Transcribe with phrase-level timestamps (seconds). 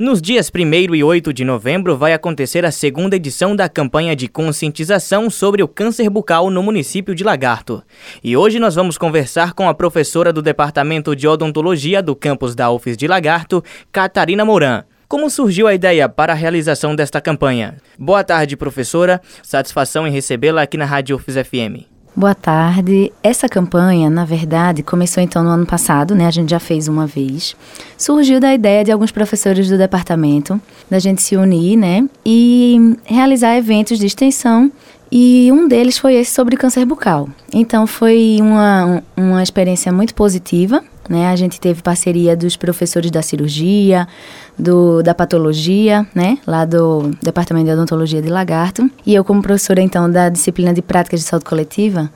[0.00, 4.28] Nos dias 1 e 8 de novembro vai acontecer a segunda edição da campanha de
[4.28, 7.82] conscientização sobre o câncer bucal no município de Lagarto.
[8.24, 12.70] E hoje nós vamos conversar com a professora do Departamento de Odontologia do campus da
[12.70, 14.84] UFES de Lagarto, Catarina Moran.
[15.06, 17.76] Como surgiu a ideia para a realização desta campanha?
[17.98, 19.20] Boa tarde, professora.
[19.42, 21.89] Satisfação em recebê-la aqui na Rádio UFES FM.
[22.14, 23.12] Boa tarde.
[23.22, 26.26] Essa campanha, na verdade, começou então no ano passado, né?
[26.26, 27.54] A gente já fez uma vez.
[27.96, 32.06] Surgiu da ideia de alguns professores do departamento da gente se unir, né?
[32.26, 34.70] E realizar eventos de extensão.
[35.10, 37.28] E um deles foi esse sobre câncer bucal.
[37.52, 41.26] Então foi uma, uma experiência muito positiva né?
[41.26, 44.06] A gente teve parceria dos professores da cirurgia,
[44.56, 46.38] do, da patologia, né?
[46.46, 48.88] Lá do Departamento de Odontologia de Lagarto.
[49.04, 52.08] E eu, como professora, então, da disciplina de práticas de saúde coletiva,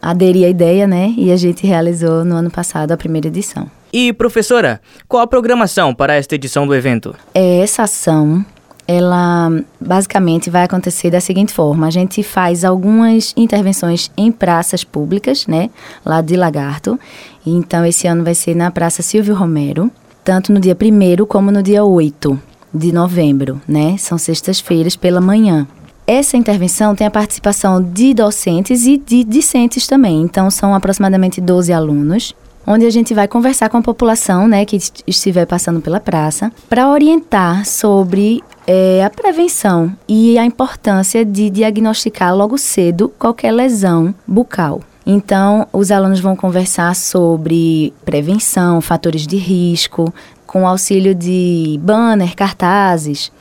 [0.00, 1.14] aderi à ideia, né?
[1.16, 3.70] E a gente realizou no ano passado a primeira edição.
[3.92, 7.14] E, professora, qual a programação para esta edição do evento?
[7.34, 8.44] É, essa ação
[8.86, 9.50] ela
[9.80, 15.70] basicamente vai acontecer da seguinte forma: a gente faz algumas intervenções em praças públicas, né,
[16.04, 16.98] lá de Lagarto.
[17.44, 19.90] Então, esse ano vai ser na Praça Silvio Romero,
[20.24, 22.38] tanto no dia 1 como no dia 8
[22.72, 23.96] de novembro, né?
[23.98, 25.66] São sextas-feiras pela manhã.
[26.06, 30.22] Essa intervenção tem a participação de docentes e de discentes também.
[30.22, 32.34] Então, são aproximadamente 12 alunos
[32.66, 36.88] onde a gente vai conversar com a população, né, que estiver passando pela praça, para
[36.88, 44.80] orientar sobre é, a prevenção e a importância de diagnosticar logo cedo qualquer lesão bucal.
[45.04, 50.12] Então, os alunos vão conversar sobre prevenção, fatores de risco,
[50.46, 53.32] com auxílio de banner, cartazes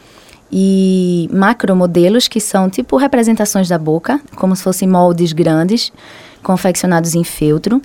[0.52, 5.94] e macromodelos, que são tipo representações da boca, como se fossem moldes grandes,
[6.42, 7.80] confeccionados em feltro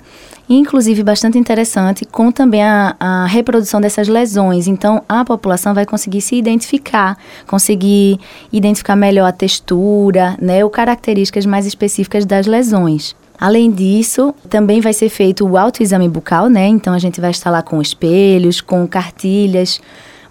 [0.49, 4.67] inclusive bastante interessante, com também a, a, reprodução dessas lesões.
[4.67, 8.19] Então, a população vai conseguir se identificar, conseguir
[8.51, 13.15] identificar melhor a textura, né, ou características mais específicas das lesões.
[13.39, 16.67] Além disso, também vai ser feito o autoexame bucal, né?
[16.67, 19.79] Então a gente vai estar lá com espelhos, com cartilhas,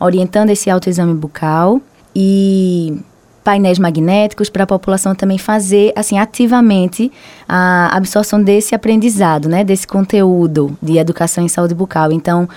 [0.00, 1.80] orientando esse autoexame bucal.
[2.14, 2.98] E
[3.46, 7.12] painéis magnéticos para a população também fazer assim ativamente
[7.48, 12.10] a absorção desse aprendizado, né, desse conteúdo de educação em saúde bucal.
[12.10, 12.48] Então,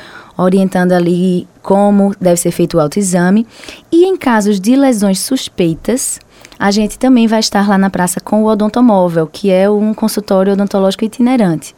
[0.43, 3.45] orientando ali como deve ser feito o autoexame
[3.91, 6.19] e em casos de lesões suspeitas,
[6.57, 10.53] a gente também vai estar lá na praça com o odontomóvel, que é um consultório
[10.53, 11.73] odontológico itinerante.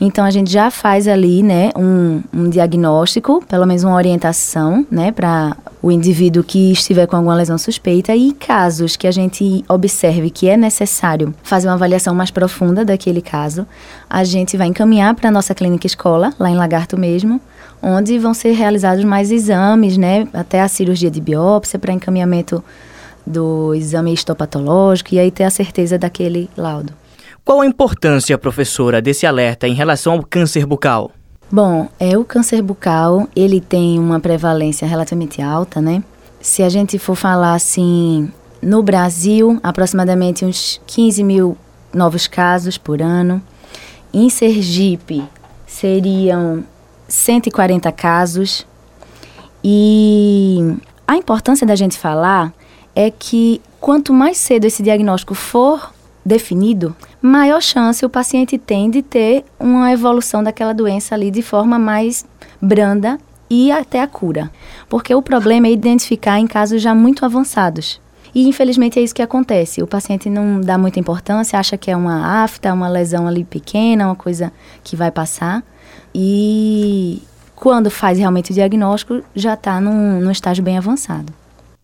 [0.00, 5.10] Então a gente já faz ali, né, um, um diagnóstico, pelo menos uma orientação, né,
[5.12, 10.30] para o indivíduo que estiver com alguma lesão suspeita e casos que a gente observe
[10.30, 13.66] que é necessário fazer uma avaliação mais profunda daquele caso,
[14.10, 17.40] a gente vai encaminhar para a nossa clínica escola, lá em Lagarto mesmo,
[17.82, 22.62] onde vão ser realizados mais exames, né, até a cirurgia de biópsia para encaminhamento
[23.26, 26.92] do exame histopatológico e aí ter a certeza daquele laudo.
[27.44, 31.12] Qual a importância, professora, desse alerta em relação ao câncer bucal?
[31.50, 36.02] Bom, é o câncer bucal, ele tem uma prevalência relativamente alta, né?
[36.40, 41.56] Se a gente for falar assim, no Brasil, aproximadamente uns 15 mil
[41.94, 43.40] novos casos por ano.
[44.12, 45.22] Em Sergipe,
[45.66, 46.64] seriam
[47.08, 48.66] 140 casos.
[49.62, 52.52] E a importância da gente falar
[52.94, 55.92] é que quanto mais cedo esse diagnóstico for
[56.24, 61.78] definido, maior chance o paciente tem de ter uma evolução daquela doença ali de forma
[61.78, 62.26] mais
[62.60, 63.18] branda
[63.48, 64.50] e até a cura.
[64.88, 68.00] Porque o problema é identificar em casos já muito avançados.
[68.36, 69.82] E infelizmente é isso que acontece.
[69.82, 74.04] O paciente não dá muita importância, acha que é uma afta, uma lesão ali pequena,
[74.04, 74.52] uma coisa
[74.84, 75.64] que vai passar.
[76.14, 77.22] E
[77.54, 81.32] quando faz realmente o diagnóstico, já está num, num estágio bem avançado.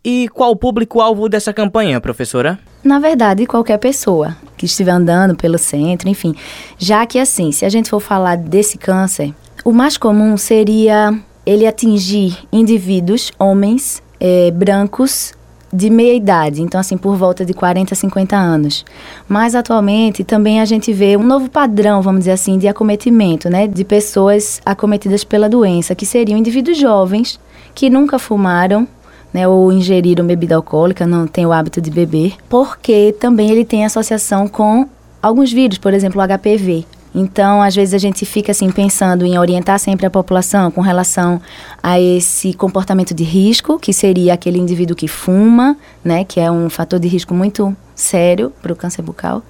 [0.04, 2.58] E qual o público-alvo dessa campanha, professora?
[2.84, 6.34] Na verdade, qualquer pessoa que estiver andando pelo centro, enfim.
[6.76, 9.32] Já que, assim, se a gente for falar desse câncer,
[9.64, 15.32] o mais comum seria ele atingir indivíduos, homens, é, brancos,
[15.72, 18.84] de meia idade, então assim por volta de 40 a 50 anos.
[19.26, 23.66] Mas atualmente também a gente vê um novo padrão, vamos dizer assim, de acometimento, né,
[23.66, 27.40] de pessoas acometidas pela doença, que seriam indivíduos jovens
[27.74, 28.86] que nunca fumaram,
[29.32, 33.84] né, ou ingeriram bebida alcoólica, não tem o hábito de beber, porque também ele tem
[33.84, 34.86] associação com
[35.22, 36.84] alguns vírus, por exemplo, o HPV.
[37.14, 41.40] Então, às vezes a gente fica assim pensando em orientar sempre a população com relação
[41.82, 46.70] a esse comportamento de risco, que seria aquele indivíduo que fuma, né, que é um
[46.70, 49.42] fator de risco muito sério para o câncer bucal.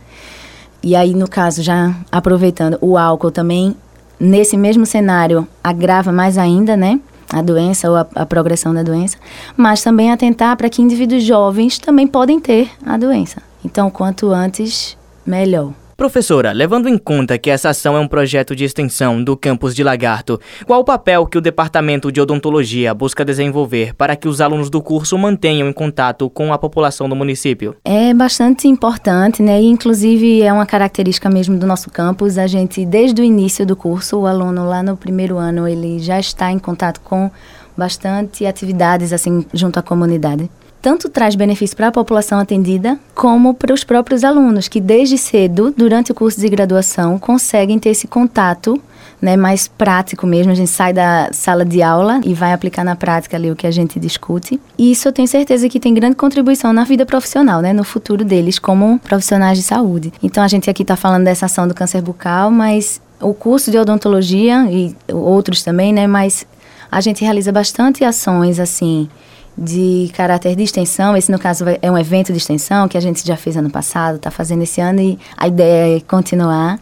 [0.83, 3.77] E aí, no caso, já aproveitando, o álcool também,
[4.19, 6.99] nesse mesmo cenário, agrava mais ainda, né?
[7.33, 9.17] a doença ou a, a progressão da doença,
[9.57, 13.43] mas também atentar para que indivíduos jovens também podem ter a doença.
[13.65, 15.73] Então, quanto antes, melhor.
[16.03, 19.85] Professora, levando em conta que essa ação é um projeto de extensão do campus de
[19.85, 24.69] Lagarto, qual o papel que o Departamento de Odontologia busca desenvolver para que os alunos
[24.69, 27.77] do curso mantenham em contato com a população do município?
[27.85, 29.63] É bastante importante, né?
[29.63, 32.37] E, inclusive é uma característica mesmo do nosso campus.
[32.37, 36.19] A gente, desde o início do curso, o aluno lá no primeiro ano, ele já
[36.19, 37.31] está em contato com
[37.77, 40.51] bastante atividades assim junto à comunidade
[40.83, 45.73] tanto traz benefício para a população atendida, como para os próprios alunos, que desde cedo,
[45.75, 48.83] durante o curso de graduação, conseguem ter esse contato
[49.21, 50.51] né, mais prático mesmo.
[50.51, 53.69] A gente sai da sala de aula e vai aplicar na prática ali o que
[53.69, 54.61] a gente discute.
[54.77, 58.25] E isso eu tenho certeza que tem grande contribuição na vida profissional, né, no futuro
[58.25, 60.13] deles como profissionais de saúde.
[60.21, 63.79] Então a gente aqui está falando dessa ação do câncer bucal, mas o curso de
[63.79, 66.45] odontologia e outros também, né, mas
[66.91, 69.09] a gente realiza bastante ações assim
[69.57, 71.17] de caráter de extensão.
[71.17, 74.17] Esse, no caso, é um evento de extensão que a gente já fez ano passado,
[74.17, 76.81] está fazendo esse ano e a ideia é continuar.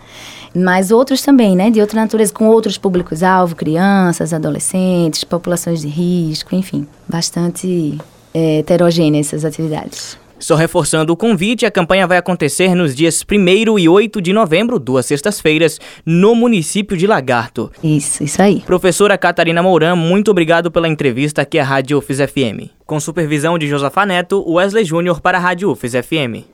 [0.55, 1.71] Mas outros também, né?
[1.71, 6.87] De outra natureza, com outros públicos-alvo, crianças, adolescentes, populações de risco, enfim.
[7.09, 7.99] Bastante
[8.35, 10.19] é, heterogêneas essas atividades.
[10.41, 14.79] Só reforçando o convite, a campanha vai acontecer nos dias 1 e 8 de novembro,
[14.79, 17.71] duas sextas-feiras, no município de Lagarto.
[17.85, 18.61] Isso, isso aí.
[18.67, 22.71] Professora Catarina Mourão, muito obrigado pela entrevista aqui à Rádio UFES FM.
[22.87, 26.45] Com supervisão de Josafa Neto, Wesley Júnior para a Rádio UFES FM.